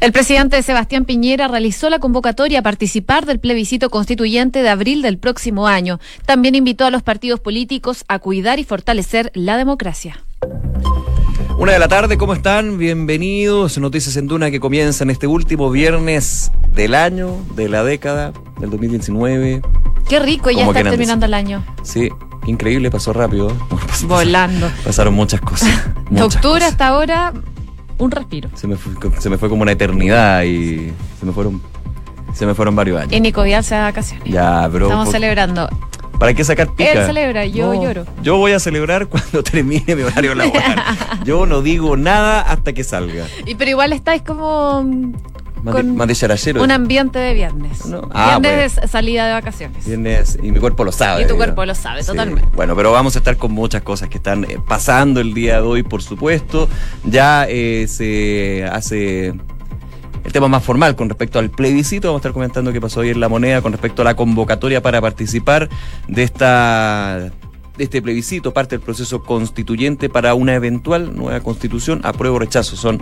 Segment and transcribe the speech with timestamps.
[0.00, 5.18] El presidente Sebastián Piñera realizó la convocatoria a participar del plebiscito constituyente de abril del
[5.18, 5.98] próximo año.
[6.24, 10.22] También invitó a los partidos políticos a cuidar y fortalecer la democracia.
[11.58, 12.78] Una de la tarde, ¿cómo están?
[12.78, 13.76] Bienvenidos.
[13.78, 19.62] Noticias en Duna que comienzan este último viernes del año, de la década, del 2019.
[20.08, 21.66] Qué rico, ya está terminando el año.
[21.82, 22.08] Sí,
[22.46, 23.52] increíble, pasó rápido.
[24.06, 24.70] Volando.
[24.84, 25.68] Pasaron muchas cosas.
[26.10, 27.32] de octubre hasta ahora,
[27.98, 28.48] un respiro.
[28.54, 31.60] Se me, fue, se me fue como una eternidad y se me fueron
[32.34, 33.12] se me fueron varios años.
[33.12, 34.32] Y Nico se da vacaciones.
[34.32, 34.86] Ya, bro.
[34.86, 35.68] Estamos celebrando.
[36.18, 36.92] ¿Para qué sacar pica?
[36.92, 38.04] Él celebra, yo lloro.
[38.22, 40.82] Yo voy a celebrar cuando termine mi horario laboral.
[41.24, 43.26] yo no digo nada hasta que salga.
[43.46, 44.84] Y pero igual estáis como
[45.64, 47.82] con un ambiente de viernes.
[48.12, 49.86] Ah, viernes es salida de vacaciones.
[49.86, 51.22] Viernes, y mi cuerpo lo sabe.
[51.22, 52.48] Y tu cuerpo lo sabe, totalmente.
[52.54, 55.66] Bueno, pero vamos a estar con muchas cosas que están eh, pasando el día de
[55.66, 56.68] hoy, por supuesto.
[57.04, 59.34] Ya eh, se hace
[60.24, 62.08] el tema más formal con respecto al plebiscito.
[62.08, 64.82] Vamos a estar comentando qué pasó hoy en La Moneda con respecto a la convocatoria
[64.82, 65.68] para participar
[66.06, 67.30] de esta de
[67.78, 72.76] este plebiscito, parte del proceso constituyente para una eventual nueva constitución, apruebo o rechazo.
[72.76, 73.00] Son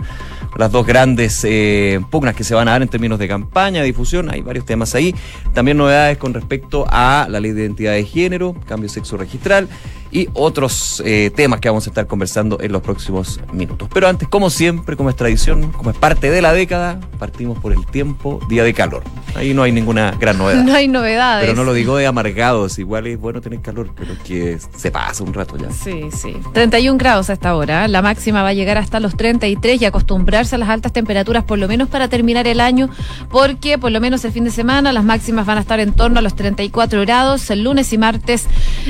[0.57, 4.29] las dos grandes eh, pugnas que se van a dar en términos de campaña, difusión,
[4.29, 5.13] hay varios temas ahí.
[5.53, 9.67] También novedades con respecto a la ley de identidad de género, cambio sexo registral
[10.11, 13.89] y otros eh, temas que vamos a estar conversando en los próximos minutos.
[13.93, 17.73] Pero antes, como siempre, como es tradición, como es parte de la década, partimos por
[17.73, 19.03] el tiempo, día de calor.
[19.35, 20.63] Ahí no hay ninguna gran novedad.
[20.63, 21.45] No hay novedades.
[21.45, 25.23] Pero no lo digo de amargados, igual es bueno tener calor, pero que se pasa
[25.23, 25.71] un rato ya.
[25.71, 26.35] Sí, sí.
[26.53, 30.55] 31 grados a esta hora, la máxima va a llegar hasta los 33 y acostumbrarse
[30.55, 32.89] a las altas temperaturas por lo menos para terminar el año,
[33.29, 36.19] porque por lo menos el fin de semana las máximas van a estar en torno
[36.19, 38.45] a los 34 grados, el lunes y martes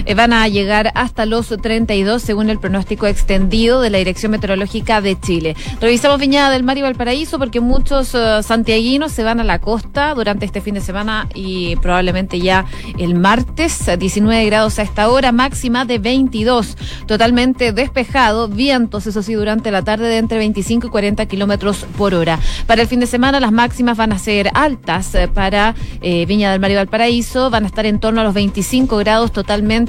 [0.05, 5.01] eh, van a llegar hasta los 32 según el pronóstico extendido de la Dirección Meteorológica
[5.01, 5.55] de Chile.
[5.81, 10.13] Revisamos Viñada del Mar y Valparaíso porque muchos uh, santiaguinos se van a la costa
[10.13, 12.65] durante este fin de semana y probablemente ya
[12.97, 19.33] el martes, 19 grados a esta hora, máxima de 22, totalmente despejado, vientos, eso sí,
[19.33, 22.39] durante la tarde de entre 25 y 40 kilómetros por hora.
[22.65, 26.51] Para el fin de semana las máximas van a ser altas eh, para eh, Viña
[26.51, 29.86] del Mar y Valparaíso, van a estar en torno a los 25 grados totalmente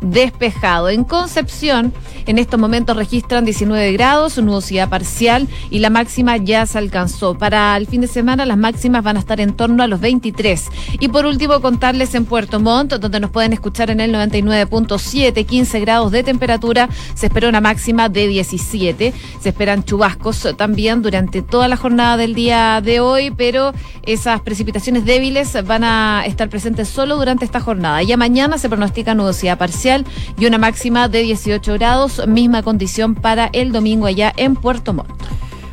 [0.00, 1.92] despejados en Concepción,
[2.28, 7.38] en estos momentos registran 19 grados, nubosidad parcial y la máxima ya se alcanzó.
[7.38, 10.68] Para el fin de semana las máximas van a estar en torno a los 23.
[11.00, 15.80] Y por último, contarles en Puerto Montt, donde nos pueden escuchar en el 99.7, 15
[15.80, 19.14] grados de temperatura, se espera una máxima de 17.
[19.40, 23.72] Se esperan chubascos también durante toda la jornada del día de hoy, pero
[24.02, 28.02] esas precipitaciones débiles van a estar presentes solo durante esta jornada.
[28.02, 30.04] Ya mañana se pronostica nubosidad parcial
[30.38, 35.10] y una máxima de 18 grados, misma condición para el domingo allá en Puerto Montt.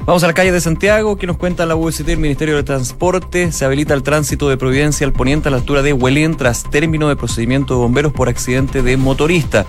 [0.06, 3.51] Vamos a la calle de Santiago, que nos cuenta la UST, el Ministerio de Transporte.
[3.51, 7.09] Se habilita el tránsito de Providencia al poniente a la altura de Huelén tras término
[7.09, 9.66] de procedimiento de bomberos por accidente de motorista.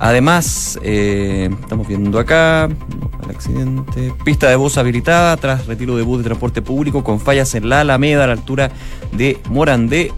[0.00, 4.12] Además, eh, estamos viendo acá el accidente.
[4.24, 7.80] Pista de bus habilitada tras retiro de bus de transporte público con fallas en la
[7.80, 8.72] Alameda a la altura
[9.12, 10.12] de Morandé.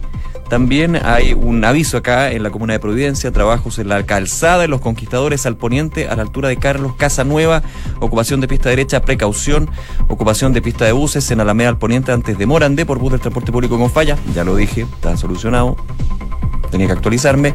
[0.51, 4.67] También hay un aviso acá en la comuna de Providencia, trabajos en la calzada de
[4.67, 7.63] los conquistadores al poniente a la altura de Carlos Casa Nueva,
[8.01, 9.69] ocupación de pista derecha, precaución,
[10.09, 13.21] ocupación de pista de buses en Alameda al poniente antes de Morandé por bus del
[13.21, 15.77] transporte público con falla, ya lo dije, está solucionado
[16.71, 17.53] tenía que actualizarme.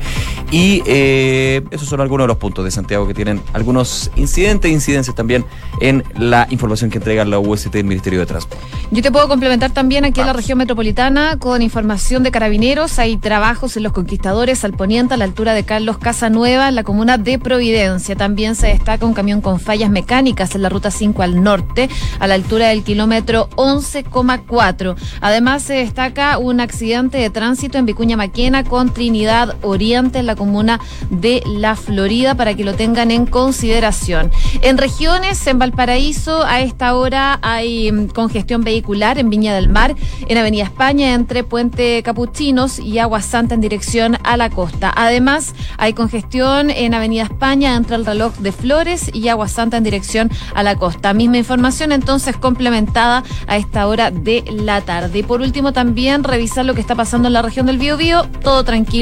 [0.50, 4.75] Y eh, esos son algunos de los puntos de Santiago que tienen algunos incidentes e
[4.75, 5.44] incidencias también
[5.81, 8.65] en la información que entrega la UST del Ministerio de Transporte.
[8.91, 12.99] Yo te puedo complementar también aquí en la región metropolitana con información de carabineros.
[12.99, 16.84] Hay trabajos en los conquistadores al poniente a la altura de Carlos Casanueva en la
[16.84, 18.15] comuna de Providencia.
[18.15, 21.88] También se destaca un camión con fallas mecánicas en la ruta 5 al norte
[22.21, 24.94] a la altura del kilómetro 11,4.
[25.21, 30.34] Además se destaca un accidente de tránsito en Vicuña Maquena con Trinidad Oriente en la
[30.34, 30.80] comuna
[31.10, 34.32] de La Florida para que lo tengan en consideración.
[34.62, 39.94] En regiones, en Valparaíso, a esta hora hay mm, congestión vehicular en Viña del Mar,
[40.26, 44.92] en Avenida España entre Puente Capuchinos y Agua Santa en dirección a la costa.
[44.97, 49.84] Además, hay congestión en Avenida España entre el reloj de Flores y Agua Santa en
[49.84, 51.14] dirección a la costa.
[51.14, 55.20] Misma información entonces complementada a esta hora de la tarde.
[55.20, 58.64] Y por último también revisar lo que está pasando en la región del Biobío, todo
[58.64, 58.96] tranquilo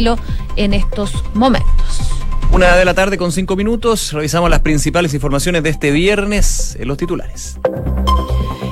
[0.57, 1.71] en estos momentos.
[2.51, 6.89] Una de la tarde con cinco minutos, revisamos las principales informaciones de este viernes en
[6.89, 7.59] los titulares.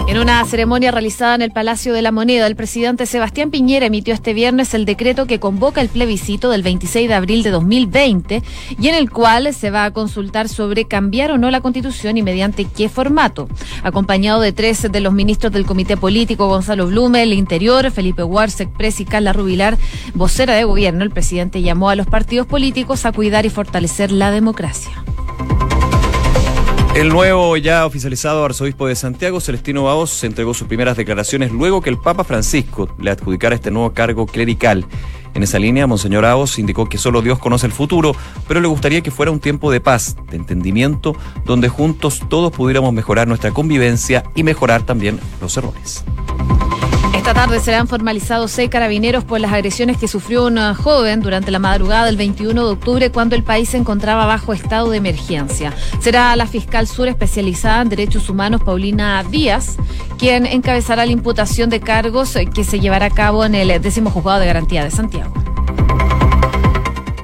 [0.08, 4.12] En una ceremonia realizada en el Palacio de la Moneda, el presidente Sebastián Piñera emitió
[4.12, 8.42] este viernes el decreto que convoca el plebiscito del 26 de abril de 2020
[8.78, 12.22] y en el cual se va a consultar sobre cambiar o no la constitución y
[12.22, 13.48] mediante qué formato.
[13.82, 18.70] Acompañado de tres de los ministros del Comité Político, Gonzalo Blume, el Interior, Felipe Warsek,
[18.70, 19.78] Pres y Carla Rubilar,
[20.14, 24.30] vocera de gobierno, el presidente llamó a los partidos políticos a cuidar y fortalecer la
[24.30, 24.92] democracia.
[26.94, 31.88] El nuevo ya oficializado arzobispo de Santiago, Celestino Baos, entregó sus primeras declaraciones luego que
[31.88, 34.84] el Papa Francisco le adjudicara este nuevo cargo clerical.
[35.32, 38.14] En esa línea, Monseñor Aos indicó que solo Dios conoce el futuro,
[38.46, 41.16] pero le gustaría que fuera un tiempo de paz, de entendimiento,
[41.46, 46.04] donde juntos todos pudiéramos mejorar nuestra convivencia y mejorar también los errores.
[47.22, 51.60] Esta tarde serán formalizados seis carabineros por las agresiones que sufrió una joven durante la
[51.60, 55.72] madrugada del 21 de octubre cuando el país se encontraba bajo estado de emergencia.
[56.00, 59.76] Será la fiscal sur especializada en derechos humanos, Paulina Díaz,
[60.18, 64.40] quien encabezará la imputación de cargos que se llevará a cabo en el décimo juzgado
[64.40, 65.51] de garantía de Santiago.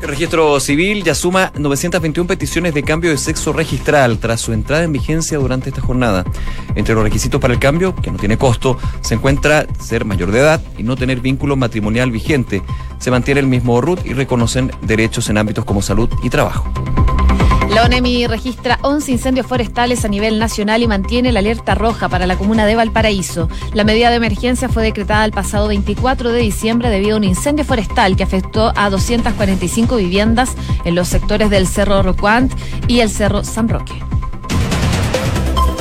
[0.09, 4.91] Registro civil ya suma 921 peticiones de cambio de sexo registral tras su entrada en
[4.91, 6.25] vigencia durante esta jornada.
[6.77, 10.39] Entre los requisitos para el cambio, que no tiene costo, se encuentra ser mayor de
[10.39, 12.63] edad y no tener vínculo matrimonial vigente.
[12.99, 16.73] Se mantiene el mismo RUT y reconocen derechos en ámbitos como salud y trabajo.
[17.71, 22.27] La ONEMI registra 11 incendios forestales a nivel nacional y mantiene la alerta roja para
[22.27, 23.49] la comuna de Valparaíso.
[23.75, 27.65] La medida de emergencia fue decretada el pasado 24 de diciembre debido a un incendio
[27.65, 30.55] forestal que afectó a 245 viviendas
[30.85, 32.53] en los sectores del Cerro Rocuant
[32.89, 34.03] y el Cerro San Roque.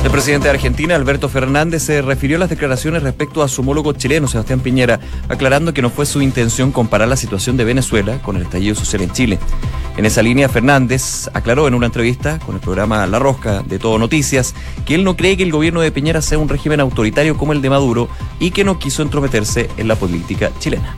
[0.04, 3.94] El presidente de Argentina, Alberto Fernández, se refirió a las declaraciones respecto a su homólogo
[3.94, 8.36] chileno, Sebastián Piñera, aclarando que no fue su intención comparar la situación de Venezuela con
[8.36, 9.38] el estallido social en Chile.
[9.98, 13.98] En esa línea, Fernández aclaró en una entrevista con el programa La Rosca de Todo
[13.98, 14.54] Noticias
[14.86, 17.60] que él no cree que el gobierno de Piñera sea un régimen autoritario como el
[17.60, 18.08] de Maduro
[18.38, 20.94] y que no quiso entrometerse en la política chilena.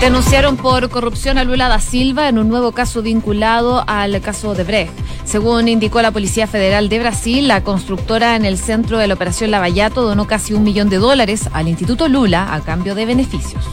[0.00, 4.64] Denunciaron por corrupción a Lula da Silva en un nuevo caso vinculado al caso de
[4.64, 4.94] Brecht.
[5.26, 9.50] Según indicó la Policía Federal de Brasil, la constructora en el centro de la Operación
[9.50, 13.66] Lavallato donó casi un millón de dólares al Instituto Lula a cambio de beneficios.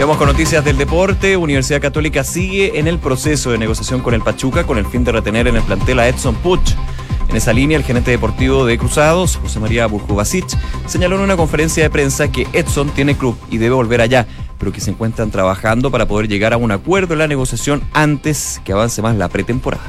[0.00, 1.36] Vamos con noticias del deporte.
[1.36, 5.12] Universidad Católica sigue en el proceso de negociación con el Pachuca con el fin de
[5.12, 6.74] retener en el plantel a Edson Puch.
[7.28, 10.46] En esa línea, el gerente deportivo de Cruzados, José María Burjubasic,
[10.86, 14.26] señaló en una conferencia de prensa que Edson tiene club y debe volver allá,
[14.58, 18.62] pero que se encuentran trabajando para poder llegar a un acuerdo en la negociación antes
[18.64, 19.84] que avance más la pretemporada.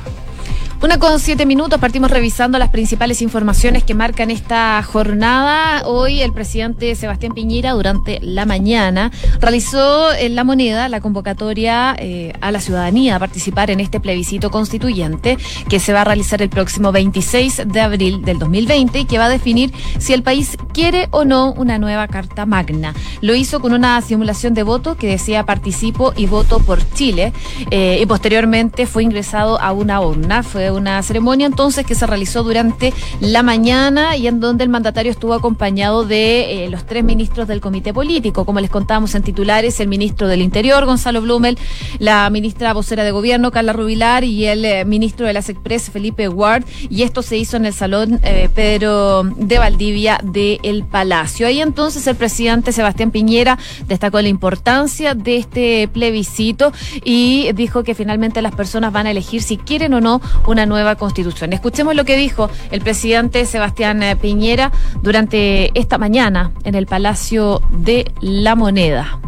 [0.84, 5.86] Una con siete minutos, partimos revisando las principales informaciones que marcan esta jornada.
[5.86, 12.34] Hoy el presidente Sebastián Piñera, durante la mañana, realizó en la moneda la convocatoria eh,
[12.42, 15.38] a la ciudadanía a participar en este plebiscito constituyente
[15.70, 19.26] que se va a realizar el próximo 26 de abril del 2020 y que va
[19.26, 22.96] a definir si el país quiere o no una nueva Carta Magna.
[23.22, 27.34] Lo hizo con una simulación de voto que decía participo y voto por Chile
[27.70, 30.42] eh, y posteriormente fue ingresado a una urna.
[30.42, 35.12] Fue una ceremonia entonces que se realizó durante la mañana y en donde el mandatario
[35.12, 39.80] estuvo acompañado de eh, los tres ministros del comité político, como les contábamos en titulares,
[39.80, 41.58] el ministro del Interior, Gonzalo Blumel,
[42.00, 46.28] la ministra vocera de gobierno, Carla Rubilar, y el eh, ministro de las Express, Felipe
[46.28, 51.48] Ward, y esto se hizo en el Salón eh, Pedro de Valdivia del Palacio.
[51.48, 53.58] Ahí entonces el presidente Sebastián Piñera
[53.88, 56.72] destacó la importancia de este plebiscito
[57.04, 60.96] y dijo que finalmente las personas van a elegir si quieren o no una nueva
[60.96, 61.54] constitución.
[61.54, 64.72] Escuchemos lo que dijo el presidente Sebastián eh, Piñera
[65.02, 69.20] durante esta mañana en el Palacio de la Moneda.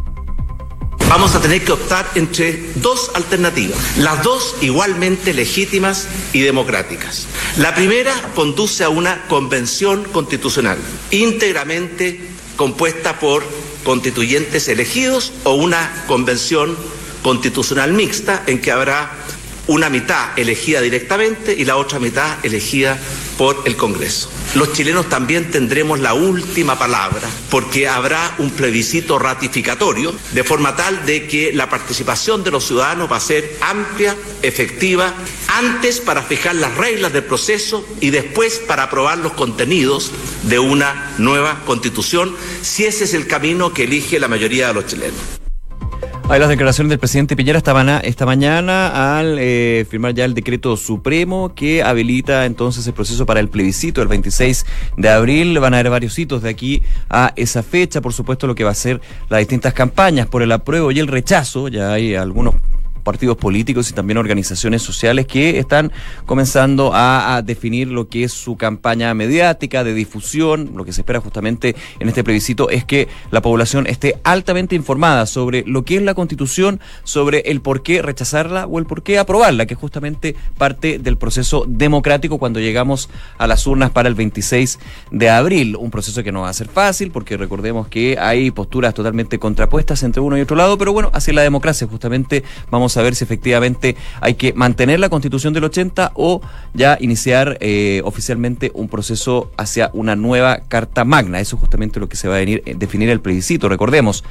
[1.09, 7.27] Vamos a tener que optar entre dos alternativas, las dos igualmente legítimas y democráticas.
[7.57, 10.79] La primera conduce a una convención constitucional
[11.11, 12.19] íntegramente
[12.55, 13.43] compuesta por
[13.83, 16.75] constituyentes elegidos o una convención
[17.21, 19.11] constitucional mixta en que habrá
[19.67, 22.99] una mitad elegida directamente y la otra mitad elegida
[23.37, 24.29] por el Congreso.
[24.55, 31.05] Los chilenos también tendremos la última palabra porque habrá un plebiscito ratificatorio de forma tal
[31.05, 35.13] de que la participación de los ciudadanos va a ser amplia, efectiva,
[35.47, 40.11] antes para fijar las reglas del proceso y después para aprobar los contenidos
[40.43, 44.85] de una nueva constitución, si ese es el camino que elige la mayoría de los
[44.85, 45.42] chilenos.
[46.33, 51.53] Hay las declaraciones del presidente Piñera esta, mañana al eh, firmar ya el decreto supremo
[51.53, 54.65] que habilita entonces el proceso para el plebiscito el 26
[54.97, 55.59] de abril.
[55.59, 58.71] Van a haber varios hitos de aquí a esa fecha, por supuesto, lo que va
[58.71, 58.99] a ser
[59.29, 61.67] las distintas campañas por el apruebo y el rechazo.
[61.67, 62.55] Ya hay algunos
[63.03, 65.91] partidos políticos y también organizaciones sociales que están
[66.25, 70.71] comenzando a, definir lo que es su campaña mediática de difusión.
[70.75, 75.25] Lo que se espera justamente en este plebiscito es que la población esté altamente informada
[75.25, 79.17] sobre lo que es la constitución, sobre el por qué rechazarla o el por qué
[79.17, 84.15] aprobarla, que es justamente parte del proceso democrático cuando llegamos a las urnas para el
[84.15, 84.79] 26
[85.11, 85.75] de abril.
[85.75, 90.03] Un proceso que no va a ser fácil porque recordemos que hay posturas totalmente contrapuestas
[90.03, 93.23] entre uno y otro lado, pero bueno, hacia la democracia justamente vamos a ver si
[93.23, 96.41] efectivamente hay que mantener la constitución del 80 o
[96.73, 101.39] ya iniciar eh, oficialmente un proceso hacia una nueva Carta Magna.
[101.39, 103.69] Eso es justamente lo que se va a venir, eh, definir el plebiscito.
[103.69, 104.23] Recordemos,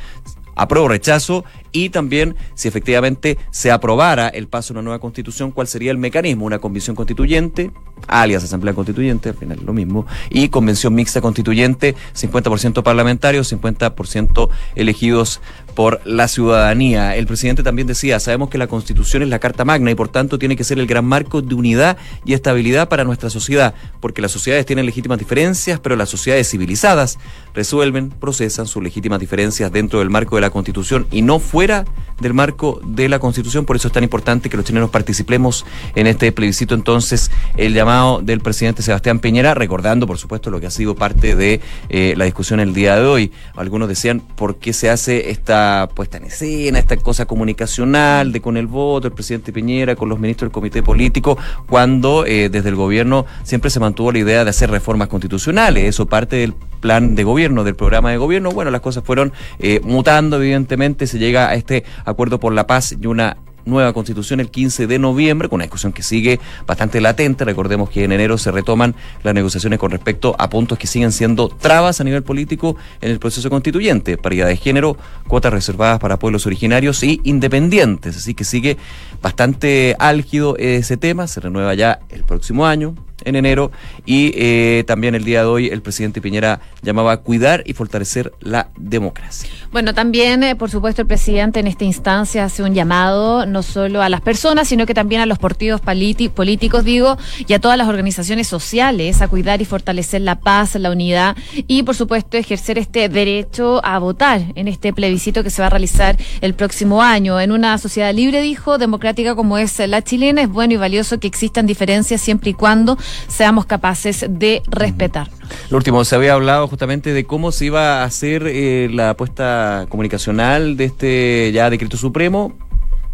[0.55, 5.67] apruebo rechazo y también si efectivamente se aprobara el paso a una nueva constitución, cuál
[5.67, 7.71] sería el mecanismo, una convención constituyente,
[8.07, 15.41] alias asamblea constituyente, al final lo mismo, y convención mixta constituyente, 50% parlamentarios, 50% elegidos
[15.75, 17.17] por la ciudadanía.
[17.17, 20.39] El presidente también decía, sabemos que la constitución es la carta magna y por tanto
[20.39, 24.33] tiene que ser el gran marco de unidad y estabilidad para nuestra sociedad, porque las
[24.33, 27.19] sociedades tienen legítimas diferencias, pero las sociedades civilizadas
[27.55, 31.85] resuelven, procesan sus legítimas diferencias dentro del marco de la constitución y no fuera
[32.21, 33.65] del marco de la Constitución.
[33.65, 36.75] Por eso es tan importante que los chilenos participemos en este plebiscito.
[36.75, 41.35] Entonces, el llamado del presidente Sebastián Piñera, recordando, por supuesto, lo que ha sido parte
[41.35, 43.33] de eh, la discusión el día de hoy.
[43.57, 45.62] Algunos decían, ¿por qué se hace esta
[45.95, 50.19] puesta en escena, esta cosa comunicacional de con el voto, el presidente Piñera, con los
[50.19, 51.39] ministros del comité político,
[51.69, 55.85] cuando eh, desde el gobierno siempre se mantuvo la idea de hacer reformas constitucionales?
[55.85, 58.51] Eso parte del plan de gobierno, del programa de gobierno.
[58.51, 62.95] Bueno, las cosas fueron eh, mutando, evidentemente, se llega a este acuerdo por la paz
[63.01, 67.45] y una nueva constitución el 15 de noviembre, con una discusión que sigue bastante latente.
[67.45, 71.49] Recordemos que en enero se retoman las negociaciones con respecto a puntos que siguen siendo
[71.49, 74.97] trabas a nivel político en el proceso constituyente, paridad de género,
[75.29, 78.17] cuotas reservadas para pueblos originarios y independientes.
[78.17, 78.77] Así que sigue
[79.21, 83.71] bastante álgido ese tema, se renueva ya el próximo año, en enero
[84.05, 88.33] y eh, también el día de hoy el presidente Piñera llamaba a cuidar y fortalecer
[88.41, 89.51] la democracia.
[89.73, 94.03] Bueno, también, eh, por supuesto, el presidente en esta instancia hace un llamado no solo
[94.03, 97.89] a las personas, sino que también a los partidos políticos, digo, y a todas las
[97.89, 101.37] organizaciones sociales a cuidar y fortalecer la paz, la unidad
[101.67, 105.71] y, por supuesto, ejercer este derecho a votar en este plebiscito que se va a
[105.71, 107.41] realizar el próximo año.
[107.41, 111.27] En una sociedad libre, dijo, democrática como es la chilena, es bueno y valioso que
[111.27, 115.29] existan diferencias siempre y cuando seamos capaces de respetar.
[115.71, 119.87] Lo último, se había hablado justamente de cómo se iba a hacer eh, la apuesta
[119.89, 122.57] comunicacional de este ya decreto supremo.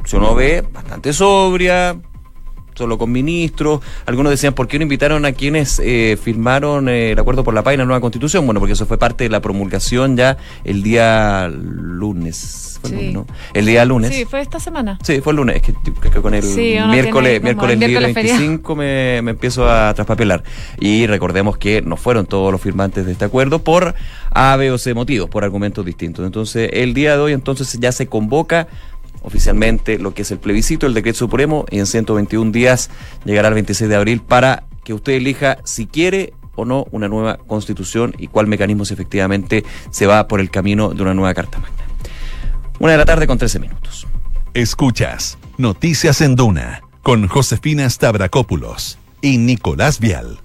[0.04, 1.98] Si uno ve, bastante sobria,
[2.78, 3.80] solo con ministros.
[4.06, 7.62] Algunos decían, ¿por qué no invitaron a quienes eh, firmaron eh, el acuerdo por la
[7.62, 8.46] paz y la nueva constitución?
[8.46, 12.80] Bueno, porque eso fue parte de la promulgación ya el día lunes.
[13.52, 14.14] el, día lunes.
[14.14, 14.98] Sí, fue esta semana.
[15.02, 15.56] Sí, fue el lunes.
[15.56, 15.72] Es que,
[16.22, 16.44] con el
[16.88, 20.44] miércoles, miércoles, día 25 me, me, empiezo a traspapelar.
[20.78, 23.94] Y recordemos que no fueron todos los firmantes de este acuerdo por
[24.30, 26.24] A, B o C motivos, por argumentos distintos.
[26.24, 28.68] Entonces, el día de hoy entonces ya se convoca
[29.22, 32.90] oficialmente lo que es el plebiscito, el decreto supremo, y en 121 días
[33.24, 37.38] llegará el 26 de abril para que usted elija si quiere o no una nueva
[37.38, 41.84] constitución y cuál mecanismo efectivamente se va por el camino de una nueva Carta Magna.
[42.80, 44.06] Una de la tarde con 13 minutos.
[44.54, 50.38] Escuchas Noticias en Duna con Josefina Stavrakopoulos y Nicolás Vial.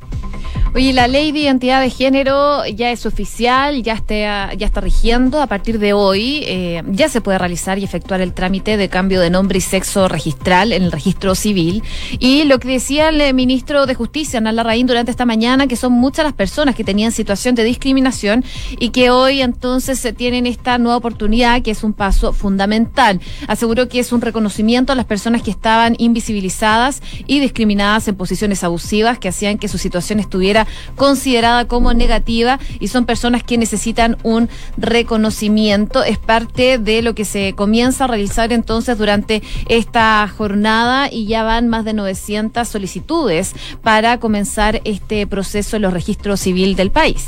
[0.75, 5.39] Oye, la ley de identidad de género ya es oficial, ya está, ya está rigiendo.
[5.39, 9.21] A partir de hoy eh, ya se puede realizar y efectuar el trámite de cambio
[9.21, 11.83] de nombre y sexo registral en el registro civil.
[12.17, 15.75] Y lo que decía el eh, ministro de Justicia, Ana Larraín, durante esta mañana, que
[15.75, 18.43] son muchas las personas que tenían situación de discriminación
[18.79, 23.21] y que hoy entonces se tienen esta nueva oportunidad, que es un paso fundamental.
[23.47, 28.63] Aseguró que es un reconocimiento a las personas que estaban invisibilizadas y discriminadas en posiciones
[28.63, 34.17] abusivas que hacían que su situación estuviera considerada como negativa y son personas que necesitan
[34.23, 36.03] un reconocimiento.
[36.03, 41.43] Es parte de lo que se comienza a realizar entonces durante esta jornada y ya
[41.43, 47.25] van más de 900 solicitudes para comenzar este proceso en los registros civil del país.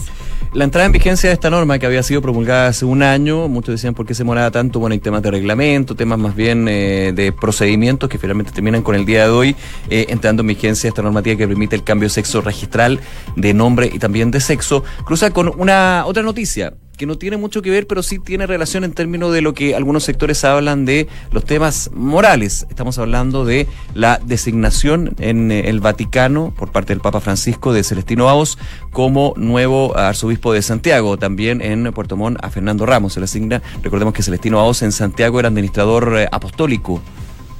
[0.55, 3.75] La entrada en vigencia de esta norma, que había sido promulgada hace un año, muchos
[3.75, 4.79] decían por qué se moraba tanto.
[4.79, 8.95] Bueno, hay temas de reglamento, temas más bien eh, de procedimientos que finalmente terminan con
[8.95, 9.55] el día de hoy,
[9.89, 13.01] eh, entrando en vigencia esta normativa que permite el cambio de sexo registral
[13.35, 14.85] de nombre y también de sexo.
[15.03, 18.83] Cruza con una otra noticia que no tiene mucho que ver, pero sí tiene relación
[18.83, 22.65] en términos de lo que algunos sectores hablan de los temas morales.
[22.69, 27.83] Estamos hablando de la designación en eh, el Vaticano por parte del Papa Francisco de
[27.83, 28.57] Celestino Baos
[28.91, 31.17] como nuevo arzobispo de Santiago.
[31.17, 33.61] También en Puerto Montt a Fernando Ramos se le asigna.
[33.83, 37.01] Recordemos que Celestino Baos en Santiago era administrador eh, apostólico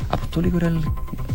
[0.10, 0.82] apostólico era el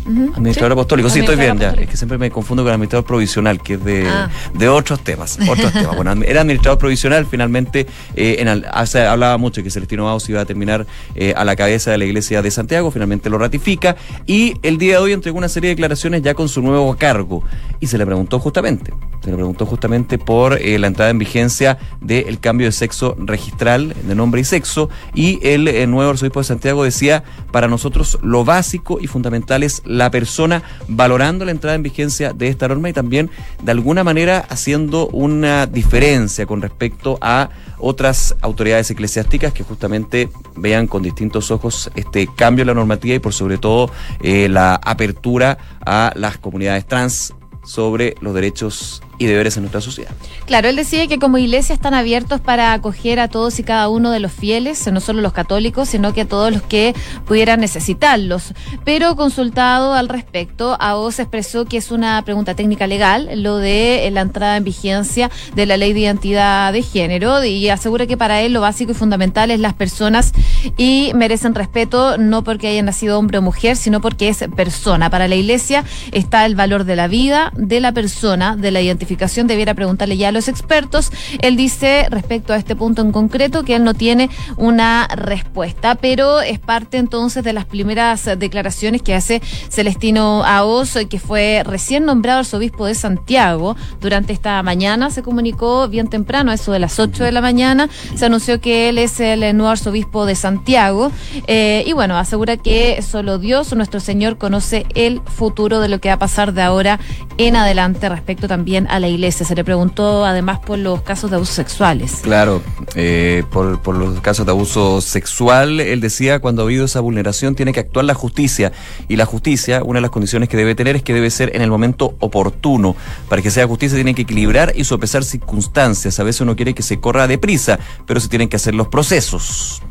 [0.05, 1.09] administrador apostólico.
[1.09, 1.71] Sí, estoy bien, ya.
[1.71, 4.29] Es que siempre me confundo con el administrador provisional, que es de, ah.
[4.53, 5.37] de otros temas.
[5.47, 5.95] Otros temas.
[5.95, 10.85] Bueno, era administrador provisional, finalmente eh, en hablaba mucho que Celestino Baus iba a terminar
[11.15, 14.97] eh, a la cabeza de la iglesia de Santiago, finalmente lo ratifica y el día
[14.97, 17.43] de hoy entregó una serie de declaraciones ya con su nuevo cargo.
[17.79, 18.93] Y se le preguntó justamente,
[19.23, 23.95] se le preguntó justamente por eh, la entrada en vigencia del cambio de sexo registral,
[24.03, 28.45] de nombre y sexo, y el, el nuevo arzobispo de Santiago decía, para nosotros lo
[28.45, 32.93] básico y fundamental es la persona valorando la entrada en vigencia de esta norma y
[32.93, 33.29] también
[33.61, 40.87] de alguna manera haciendo una diferencia con respecto a otras autoridades eclesiásticas que justamente vean
[40.87, 45.57] con distintos ojos este cambio en la normativa y por sobre todo eh, la apertura
[45.85, 47.33] a las comunidades trans
[47.63, 50.09] sobre los derechos y deberes en nuestra sociedad.
[50.47, 54.09] Claro, él decía que como iglesia están abiertos para acoger a todos y cada uno
[54.09, 56.95] de los fieles, no solo los católicos, sino que a todos los que
[57.27, 58.55] pudieran necesitarlos.
[58.83, 64.21] Pero consultado al respecto, AOS expresó que es una pregunta técnica legal lo de la
[64.21, 68.53] entrada en vigencia de la ley de identidad de género y asegura que para él
[68.53, 70.31] lo básico y fundamental es las personas
[70.77, 75.11] y merecen respeto no porque hayan nacido hombre o mujer, sino porque es persona.
[75.11, 79.10] Para la iglesia está el valor de la vida, de la persona, de la identificación
[79.17, 81.11] debiera preguntarle ya a los expertos.
[81.41, 86.41] Él dice respecto a este punto en concreto que él no tiene una respuesta, pero
[86.41, 92.39] es parte entonces de las primeras declaraciones que hace Celestino Aos, que fue recién nombrado
[92.39, 93.75] arzobispo de Santiago.
[93.99, 98.25] Durante esta mañana se comunicó bien temprano, eso de las 8 de la mañana, se
[98.25, 101.11] anunció que él es el nuevo arzobispo de Santiago.
[101.47, 106.09] Eh, y bueno, asegura que solo Dios, nuestro Señor, conoce el futuro de lo que
[106.09, 106.99] va a pasar de ahora
[107.37, 109.45] en adelante respecto también a la iglesia.
[109.45, 112.19] Se le preguntó además por los casos de abusos sexuales.
[112.21, 112.61] Claro,
[112.95, 117.55] eh, por, por, los casos de abuso sexual, él decía, cuando ha habido esa vulneración
[117.55, 118.71] tiene que actuar la justicia.
[119.07, 121.61] Y la justicia, una de las condiciones que debe tener es que debe ser en
[121.61, 122.95] el momento oportuno.
[123.29, 126.19] Para que sea justicia tiene que equilibrar y sopesar circunstancias.
[126.19, 129.81] A veces uno quiere que se corra deprisa, pero se tienen que hacer los procesos.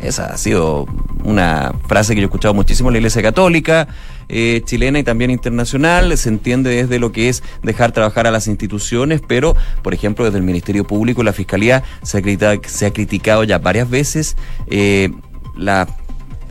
[0.00, 0.86] Esa ha sido
[1.24, 3.88] una frase que yo he escuchado muchísimo en la Iglesia Católica.
[4.28, 6.16] Eh, chilena y también internacional.
[6.16, 10.38] Se entiende desde lo que es dejar trabajar a las instituciones, pero, por ejemplo, desde
[10.38, 14.36] el Ministerio Público, la Fiscalía se ha, se ha criticado ya varias veces
[14.68, 15.10] eh,
[15.56, 15.88] la,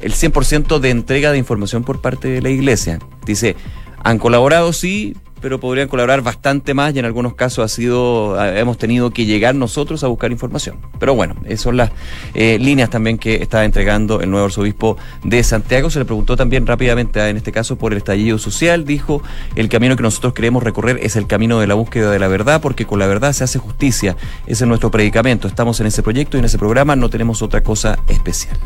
[0.01, 2.99] el 100% de entrega de información por parte de la Iglesia.
[3.25, 3.55] Dice,
[4.03, 8.77] han colaborado, sí, pero podrían colaborar bastante más y en algunos casos ha sido, hemos
[8.77, 10.77] tenido que llegar nosotros a buscar información.
[10.99, 11.91] Pero bueno, esas son las
[12.33, 15.89] eh, líneas también que está entregando el nuevo arzobispo de Santiago.
[15.89, 18.85] Se le preguntó también rápidamente, en este caso, por el estallido social.
[18.85, 19.21] Dijo,
[19.55, 22.61] el camino que nosotros queremos recorrer es el camino de la búsqueda de la verdad,
[22.61, 24.15] porque con la verdad se hace justicia.
[24.45, 25.47] Ese es nuestro predicamento.
[25.47, 28.57] Estamos en ese proyecto y en ese programa no tenemos otra cosa especial.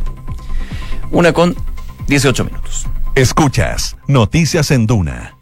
[1.11, 1.55] Una con
[2.07, 2.87] 18 minutos.
[3.15, 5.40] Escuchas Noticias en Duna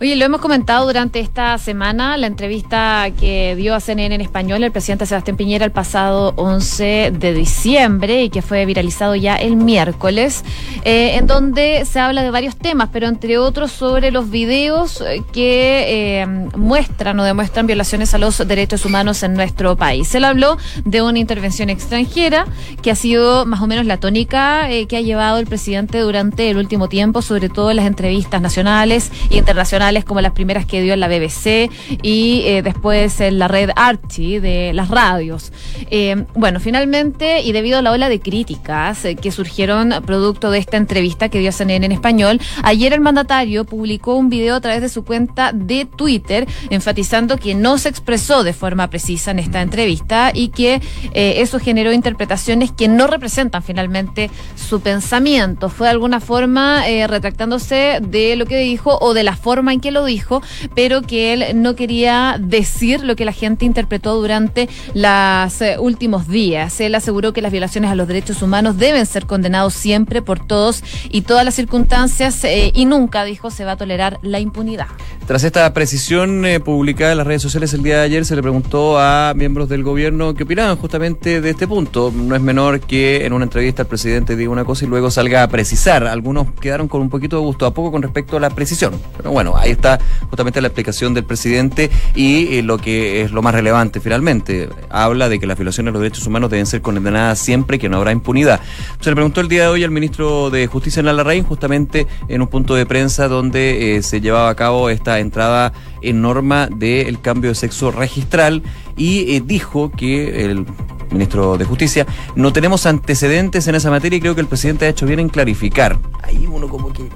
[0.00, 4.62] Oye, lo hemos comentado durante esta semana, la entrevista que dio a CNN en español
[4.62, 9.56] el presidente Sebastián Piñera el pasado 11 de diciembre y que fue viralizado ya el
[9.56, 10.44] miércoles,
[10.84, 15.24] eh, en donde se habla de varios temas, pero entre otros sobre los videos eh,
[15.32, 20.14] que eh, muestran o demuestran violaciones a los derechos humanos en nuestro país.
[20.14, 22.46] Él habló de una intervención extranjera
[22.82, 26.56] que ha sido más o menos la tónica que ha llevado el presidente durante el
[26.56, 30.94] último tiempo, sobre todo en las entrevistas nacionales e internacionales como las primeras que dio
[30.94, 31.70] en la BBC
[32.02, 35.52] y eh, después en la red Archie de las radios.
[35.90, 40.58] Eh, bueno, finalmente, y debido a la ola de críticas eh, que surgieron producto de
[40.58, 44.82] esta entrevista que dio CNN en español, ayer el mandatario publicó un video a través
[44.82, 49.62] de su cuenta de Twitter enfatizando que no se expresó de forma precisa en esta
[49.62, 50.80] entrevista y que
[51.14, 55.68] eso generó interpretaciones que no representan finalmente su pensamiento.
[55.68, 59.90] Fue de alguna forma retractándose de lo que dijo o de la forma en que
[59.90, 60.42] lo dijo,
[60.74, 66.28] pero que él no quería decir lo que la gente interpretó durante los eh, últimos
[66.28, 66.80] días.
[66.80, 70.82] Él aseguró que las violaciones a los derechos humanos deben ser condenados siempre por todos
[71.10, 74.86] y todas las circunstancias eh, y nunca, dijo, se va a tolerar la impunidad.
[75.26, 78.42] Tras esta precisión eh, publicada en las redes sociales el día de ayer, se le
[78.42, 82.12] preguntó a miembros del gobierno qué opinaban justamente de este punto.
[82.14, 85.42] No es menor que en una entrevista el presidente diga una cosa y luego salga
[85.42, 86.06] a precisar.
[86.06, 88.94] Algunos quedaron con un poquito de gusto a poco con respecto a la precisión.
[89.16, 89.98] Pero bueno, hay Ahí está
[90.30, 94.70] justamente la explicación del presidente y eh, lo que es lo más relevante finalmente.
[94.88, 97.90] Habla de que las violaciones de los derechos humanos deben ser condenadas siempre y que
[97.90, 98.60] no habrá impunidad.
[99.00, 102.06] Se le preguntó el día de hoy al ministro de Justicia en la Larraín justamente
[102.28, 106.68] en un punto de prensa donde eh, se llevaba a cabo esta entrada en norma
[106.74, 108.62] del cambio de sexo registral
[108.96, 110.64] y eh, dijo que el
[111.10, 112.06] ministro de Justicia.
[112.36, 115.28] No tenemos antecedentes en esa materia y creo que el presidente ha hecho bien en
[115.28, 115.98] clarificar.
[116.22, 117.08] Ahí uno como que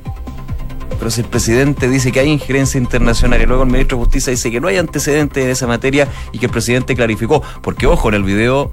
[1.03, 4.31] pero si el presidente dice que hay injerencia internacional y luego el ministro de Justicia
[4.31, 8.09] dice que no hay antecedentes en esa materia y que el presidente clarificó, porque ojo,
[8.11, 8.71] en el video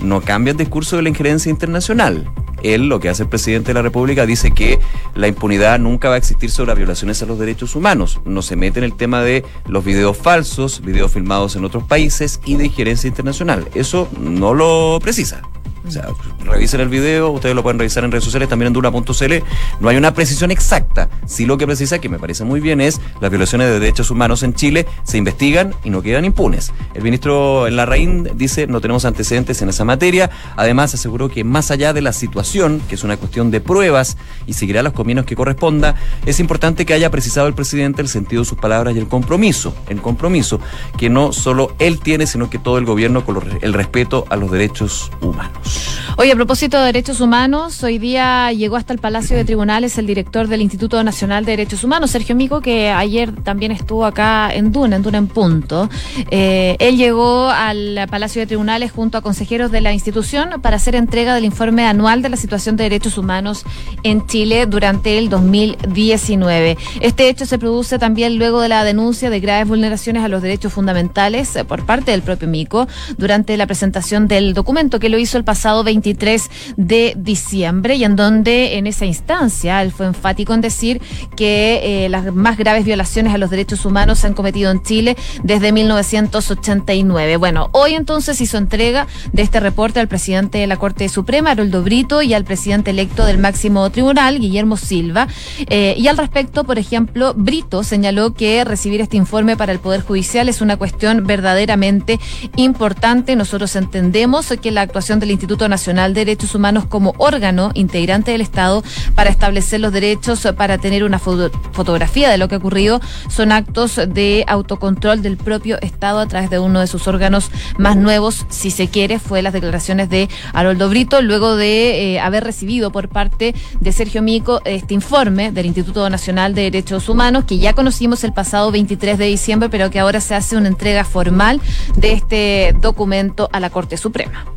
[0.00, 2.30] no cambia el discurso de la injerencia internacional.
[2.62, 4.80] Él, lo que hace el presidente de la República, dice que
[5.14, 8.22] la impunidad nunca va a existir sobre las violaciones a los derechos humanos.
[8.24, 12.40] No se mete en el tema de los videos falsos, videos filmados en otros países
[12.46, 13.68] y de injerencia internacional.
[13.74, 15.42] Eso no lo precisa.
[15.86, 16.08] O sea,
[16.44, 19.34] revisen el video, ustedes lo pueden revisar en redes sociales, también en duna.cl.
[19.80, 21.08] No hay una precisión exacta.
[21.26, 24.42] Sí lo que precisa, que me parece muy bien, es las violaciones de derechos humanos
[24.42, 26.72] en Chile se investigan y no quedan impunes.
[26.94, 30.30] El ministro Larraín dice no tenemos antecedentes en esa materia.
[30.56, 34.54] Además, aseguró que más allá de la situación, que es una cuestión de pruebas y
[34.54, 35.94] seguirá los caminos que corresponda,
[36.24, 39.74] es importante que haya precisado el presidente el sentido de sus palabras y el compromiso,
[39.88, 40.60] el compromiso
[40.96, 44.50] que no solo él tiene, sino que todo el gobierno con el respeto a los
[44.50, 45.75] derechos humanos.
[46.18, 50.06] Oye, a propósito de derechos humanos, hoy día llegó hasta el Palacio de Tribunales el
[50.06, 54.72] director del Instituto Nacional de Derechos Humanos, Sergio Mico, que ayer también estuvo acá en
[54.72, 55.90] Duna, en Duna en Punto.
[56.30, 60.94] Eh, él llegó al Palacio de Tribunales junto a consejeros de la institución para hacer
[60.94, 63.64] entrega del informe anual de la situación de derechos humanos
[64.02, 66.78] en Chile durante el 2019.
[67.02, 70.72] Este hecho se produce también luego de la denuncia de graves vulneraciones a los derechos
[70.72, 75.36] fundamentales eh, por parte del propio Mico durante la presentación del documento que lo hizo
[75.36, 80.60] el pasado 23 de diciembre y en donde en esa instancia él fue enfático en
[80.60, 81.00] decir
[81.36, 85.16] que eh, las más graves violaciones a los derechos humanos se han cometido en Chile
[85.42, 87.36] desde 1989.
[87.36, 91.82] Bueno, hoy entonces hizo entrega de este reporte al presidente de la Corte Suprema, Haroldo
[91.82, 95.28] Brito, y al presidente electo del máximo tribunal, Guillermo Silva.
[95.68, 100.02] Eh, y al respecto, por ejemplo, Brito señaló que recibir este informe para el Poder
[100.02, 102.18] Judicial es una cuestión verdaderamente
[102.56, 103.36] importante.
[103.36, 108.40] Nosotros entendemos que la actuación del Instituto Nacional de Derechos Humanos como órgano integrante del
[108.40, 108.82] Estado
[109.14, 114.00] para establecer los derechos, para tener una fotografía de lo que ha ocurrido, son actos
[114.08, 118.72] de autocontrol del propio Estado a través de uno de sus órganos más nuevos, si
[118.72, 123.54] se quiere, fue las declaraciones de Haroldo Brito, luego de eh, haber recibido por parte
[123.80, 128.32] de Sergio Mico este informe del Instituto Nacional de Derechos Humanos, que ya conocimos el
[128.32, 131.60] pasado 23 de diciembre, pero que ahora se hace una entrega formal
[131.96, 134.55] de este documento a la Corte Suprema.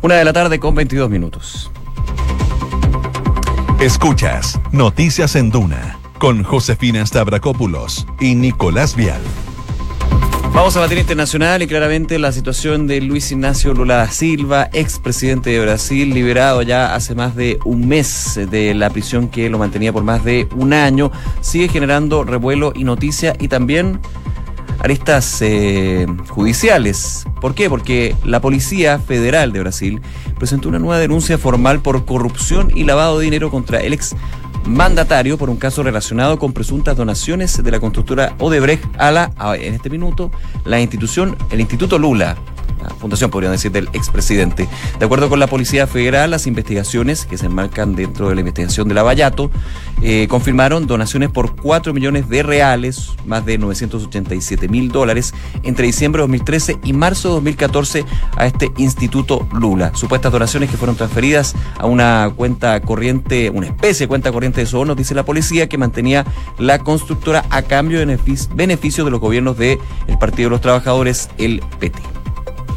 [0.00, 1.72] Una de la tarde con 22 minutos.
[3.80, 9.20] Escuchas Noticias en Duna con Josefina Stavrakopoulos y Nicolás Vial.
[10.54, 15.50] Vamos a materia internacional y claramente la situación de Luis Ignacio Lula da Silva, expresidente
[15.50, 19.92] de Brasil, liberado ya hace más de un mes de la prisión que lo mantenía
[19.92, 24.00] por más de un año, sigue generando revuelo y noticia y también
[24.78, 27.24] aristas eh, judiciales.
[27.40, 27.68] ¿Por qué?
[27.68, 30.00] Porque la Policía Federal de Brasil
[30.38, 34.14] presentó una nueva denuncia formal por corrupción y lavado de dinero contra el ex
[34.66, 39.74] mandatario por un caso relacionado con presuntas donaciones de la constructora Odebrecht a la, en
[39.74, 40.30] este minuto,
[40.64, 42.36] la institución, el Instituto Lula la
[42.90, 44.68] fundación, podrían decir, del expresidente.
[44.98, 48.88] De acuerdo con la Policía Federal, las investigaciones que se enmarcan dentro de la investigación
[48.88, 49.50] de la Vallato
[50.02, 56.20] eh, confirmaron donaciones por 4 millones de reales, más de 987 mil dólares, entre diciembre
[56.20, 58.04] de 2013 y marzo de 2014
[58.36, 59.92] a este Instituto Lula.
[59.94, 64.66] Supuestas donaciones que fueron transferidas a una cuenta corriente, una especie de cuenta corriente de
[64.66, 66.24] sobornos, dice la policía, que mantenía
[66.58, 68.18] la constructora a cambio de
[68.54, 69.78] beneficio de los gobiernos del
[70.20, 72.17] Partido de los Trabajadores, el PT.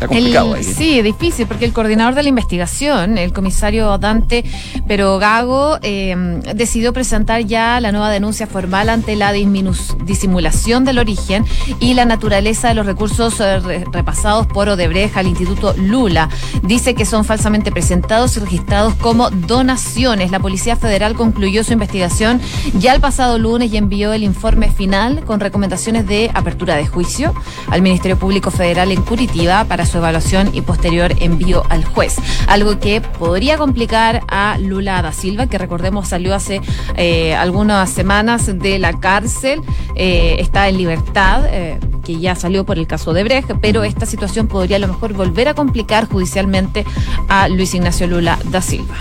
[0.01, 0.63] Está complicado ahí.
[0.63, 4.43] Sí, difícil, porque el coordinador de la investigación, el comisario Dante
[4.87, 11.45] Pero Gago, eh, decidió presentar ya la nueva denuncia formal ante la disimulación del origen
[11.79, 13.59] y la naturaleza de los recursos eh,
[13.91, 16.29] repasados por Odebrecht al Instituto Lula.
[16.63, 20.31] Dice que son falsamente presentados y registrados como donaciones.
[20.31, 22.41] La Policía Federal concluyó su investigación
[22.73, 27.35] ya el pasado lunes y envió el informe final con recomendaciones de apertura de juicio
[27.69, 32.15] al Ministerio Público Federal en Curitiba para su evaluación y posterior envío al juez.
[32.47, 36.61] Algo que podría complicar a Lula da Silva, que recordemos salió hace
[36.95, 39.61] eh, algunas semanas de la cárcel,
[39.95, 41.45] eh, está en libertad.
[41.49, 44.87] Eh, que ya salió por el caso de Brecht, pero esta situación podría a lo
[44.87, 46.83] mejor volver a complicar judicialmente
[47.29, 48.95] a Luis Ignacio Lula da Silva.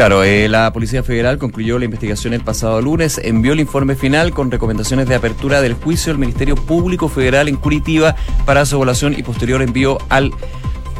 [0.00, 4.50] Claro, la Policía Federal concluyó la investigación el pasado lunes, envió el informe final con
[4.50, 9.22] recomendaciones de apertura del juicio al Ministerio Público Federal en Curitiba para su evaluación y
[9.22, 10.32] posterior envío al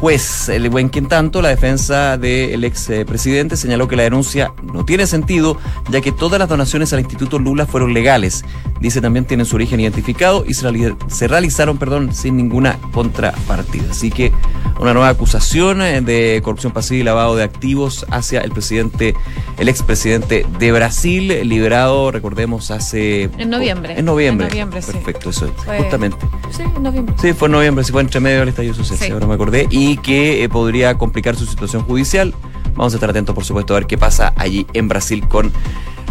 [0.01, 0.49] juez.
[0.49, 5.05] El buen quien tanto, la defensa del ex presidente señaló que la denuncia no tiene
[5.05, 5.57] sentido,
[5.89, 8.43] ya que todas las donaciones al Instituto Lula fueron legales.
[8.79, 13.91] Dice también tienen su origen identificado y se realizaron perdón, sin ninguna contrapartida.
[13.91, 14.31] Así que
[14.79, 19.13] una nueva acusación eh, de corrupción pasiva y lavado de activos hacia el presidente,
[19.59, 23.29] el expresidente de Brasil, liberado, recordemos, hace...
[23.37, 23.99] En noviembre.
[23.99, 24.47] En noviembre.
[24.47, 24.93] En noviembre, sí.
[24.93, 26.17] Perfecto, eso, Fue- justamente.
[26.49, 27.13] Sí, en noviembre.
[27.21, 29.67] Sí, fue en noviembre, sí fue entre medio del estallido social, sí, ahora me acordé,
[29.69, 32.33] y que eh, podría complicar su situación judicial.
[32.75, 35.51] Vamos a estar atentos, por supuesto, a ver qué pasa allí en Brasil con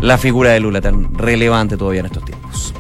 [0.01, 2.75] la figura de Lula, tan relevante todavía en estos tiempos.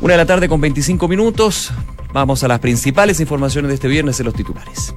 [0.00, 1.72] Una de la tarde con 25 minutos.
[2.12, 4.94] Vamos a las principales informaciones de este viernes en los titulares.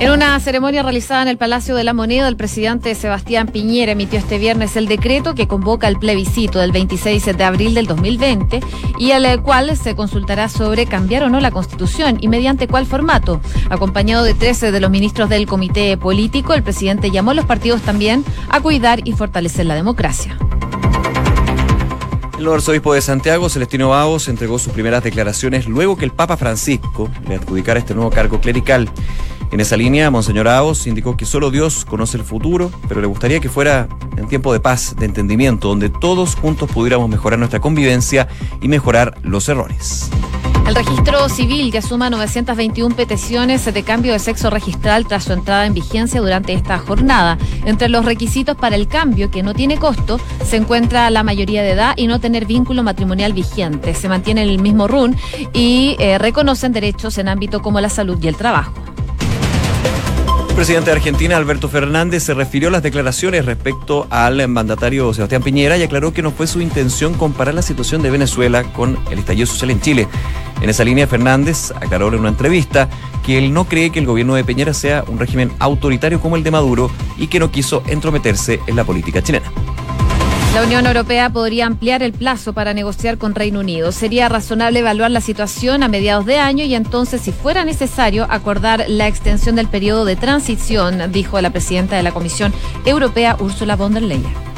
[0.00, 4.18] En una ceremonia realizada en el Palacio de la Moneda, el presidente Sebastián Piñera emitió
[4.18, 8.60] este viernes el decreto que convoca el plebiscito del 26 de abril del 2020
[8.98, 13.42] y al cual se consultará sobre cambiar o no la constitución y mediante cuál formato.
[13.68, 17.82] Acompañado de 13 de los ministros del comité político, el presidente llamó a los partidos
[17.82, 20.38] también a cuidar y fortalecer la democracia.
[22.40, 27.10] El arzobispo de Santiago, Celestino Baos, entregó sus primeras declaraciones luego que el Papa Francisco
[27.28, 28.88] le adjudicara este nuevo cargo clerical.
[29.52, 33.40] En esa línea, Monseñor Baos indicó que solo Dios conoce el futuro, pero le gustaría
[33.40, 38.28] que fuera en tiempo de paz, de entendimiento, donde todos juntos pudiéramos mejorar nuestra convivencia
[38.60, 40.08] y mejorar los errores.
[40.68, 45.66] El registro civil que suma 921 peticiones de cambio de sexo registral tras su entrada
[45.66, 47.38] en vigencia durante esta jornada.
[47.64, 51.72] Entre los requisitos para el cambio, que no tiene costo, se encuentra la mayoría de
[51.72, 53.94] edad y no tener vínculo matrimonial vigente.
[53.94, 55.16] Se mantiene el mismo RUN
[55.52, 58.72] y eh, reconocen derechos en ámbito como la salud y el trabajo.
[60.60, 65.42] El presidente de Argentina, Alberto Fernández, se refirió a las declaraciones respecto al mandatario Sebastián
[65.42, 69.20] Piñera y aclaró que no fue su intención comparar la situación de Venezuela con el
[69.20, 70.06] estallido social en Chile.
[70.60, 72.90] En esa línea, Fernández aclaró en una entrevista
[73.24, 76.42] que él no cree que el gobierno de Piñera sea un régimen autoritario como el
[76.42, 79.50] de Maduro y que no quiso entrometerse en la política chilena.
[80.54, 83.92] La Unión Europea podría ampliar el plazo para negociar con Reino Unido.
[83.92, 88.84] Sería razonable evaluar la situación a mediados de año y entonces, si fuera necesario, acordar
[88.88, 92.52] la extensión del periodo de transición, dijo la presidenta de la Comisión
[92.84, 94.50] Europea, Ursula von der Leyen.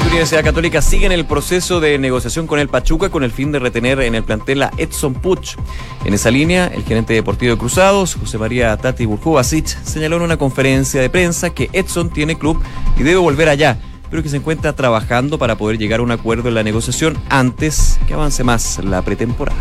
[0.00, 3.52] La Universidad Católica sigue en el proceso de negociación con el Pachuca con el fin
[3.52, 5.56] de retener en el plantel a Edson Puch.
[6.04, 10.36] En esa línea, el gerente deportivo de Cruzados, José María Tati Burjubasic, señaló en una
[10.36, 12.60] conferencia de prensa que Edson tiene club
[12.96, 13.78] y debe volver allá,
[14.10, 17.98] pero que se encuentra trabajando para poder llegar a un acuerdo en la negociación antes
[18.06, 19.60] que avance más la pretemporada.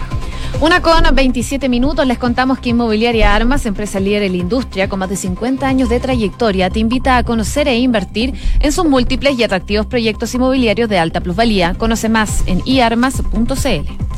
[0.62, 5.00] Una con 27 minutos les contamos que Inmobiliaria Armas, empresa líder en la industria con
[5.00, 9.40] más de 50 años de trayectoria, te invita a conocer e invertir en sus múltiples
[9.40, 11.76] y atractivos proyectos inmobiliarios de alta plusvalía.
[11.76, 14.10] Conoce más en iarmas.cl.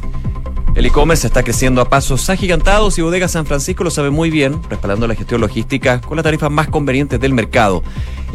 [0.73, 4.61] El e-commerce está creciendo a pasos agigantados y Bodega San Francisco lo sabe muy bien,
[4.69, 7.83] respaldando la gestión logística con las tarifas más convenientes del mercado.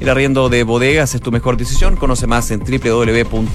[0.00, 1.96] El arriendo de bodegas es tu mejor decisión.
[1.96, 3.46] Conoce más en www.bsf.cl.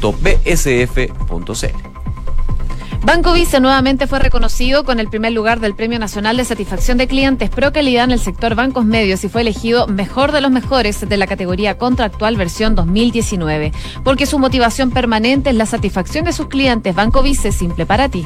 [3.03, 7.07] Banco Vice nuevamente fue reconocido con el primer lugar del Premio Nacional de Satisfacción de
[7.07, 11.09] Clientes Pro Calidad en el sector bancos medios y fue elegido mejor de los mejores
[11.09, 13.71] de la categoría contractual versión 2019,
[14.03, 16.93] porque su motivación permanente es la satisfacción de sus clientes.
[16.93, 18.23] Banco Vice, simple para ti.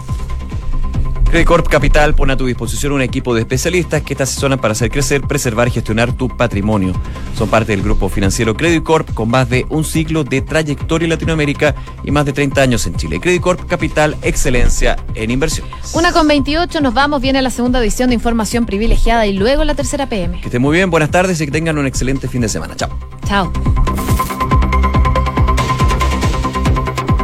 [1.30, 4.72] Credit Corp Capital pone a tu disposición un equipo de especialistas que te asesoran para
[4.72, 6.94] hacer crecer, preservar y gestionar tu patrimonio.
[7.38, 11.10] Son parte del grupo financiero Credit Corp con más de un ciclo de trayectoria en
[11.10, 13.20] Latinoamérica y más de 30 años en Chile.
[13.20, 15.94] Credit Corp Capital, excelencia en inversiones.
[15.94, 19.76] Una con 28, nos vamos, viene la segunda edición de Información Privilegiada y luego la
[19.76, 20.40] tercera PM.
[20.40, 22.76] Que estén muy bien, buenas tardes y que tengan un excelente fin de semana.
[22.76, 22.90] Chao.
[23.28, 23.52] Chao.